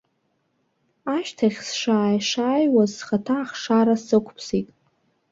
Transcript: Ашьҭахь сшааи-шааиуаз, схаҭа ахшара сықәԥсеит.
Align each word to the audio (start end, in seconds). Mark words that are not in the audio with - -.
Ашьҭахь 1.15 1.59
сшааи-шааиуаз, 1.67 2.91
схаҭа 2.99 3.35
ахшара 3.41 3.95
сықәԥсеит. 4.05 4.67